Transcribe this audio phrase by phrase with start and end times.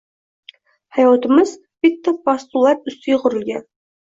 [0.95, 1.53] Hayotimiz
[1.87, 3.67] bitta postulat ustiga qurilgan.